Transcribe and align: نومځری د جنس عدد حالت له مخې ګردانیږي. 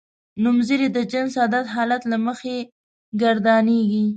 نومځری 0.43 0.87
د 0.93 0.97
جنس 1.11 1.33
عدد 1.45 1.65
حالت 1.75 2.01
له 2.11 2.17
مخې 2.27 2.55
ګردانیږي. 3.21 4.05